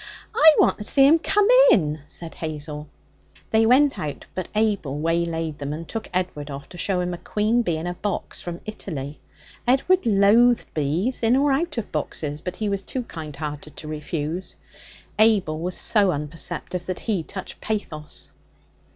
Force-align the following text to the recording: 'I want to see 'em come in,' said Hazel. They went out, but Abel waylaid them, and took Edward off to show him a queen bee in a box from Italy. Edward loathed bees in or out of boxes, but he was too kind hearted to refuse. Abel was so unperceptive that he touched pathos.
'I 0.33 0.55
want 0.57 0.77
to 0.79 0.83
see 0.83 1.05
'em 1.05 1.19
come 1.19 1.47
in,' 1.69 1.99
said 2.07 2.33
Hazel. 2.33 2.89
They 3.51 3.67
went 3.67 3.99
out, 3.99 4.25
but 4.33 4.49
Abel 4.55 4.97
waylaid 4.97 5.59
them, 5.59 5.73
and 5.73 5.87
took 5.87 6.09
Edward 6.11 6.49
off 6.49 6.67
to 6.69 6.77
show 6.79 7.01
him 7.01 7.13
a 7.13 7.19
queen 7.19 7.61
bee 7.61 7.77
in 7.77 7.85
a 7.85 7.93
box 7.93 8.41
from 8.41 8.61
Italy. 8.65 9.19
Edward 9.67 10.07
loathed 10.07 10.73
bees 10.73 11.21
in 11.21 11.35
or 11.35 11.51
out 11.51 11.77
of 11.77 11.91
boxes, 11.91 12.41
but 12.41 12.55
he 12.55 12.67
was 12.67 12.81
too 12.81 13.03
kind 13.03 13.35
hearted 13.35 13.77
to 13.77 13.87
refuse. 13.87 14.55
Abel 15.19 15.59
was 15.59 15.77
so 15.77 16.09
unperceptive 16.11 16.87
that 16.87 17.01
he 17.01 17.21
touched 17.21 17.61
pathos. 17.61 18.31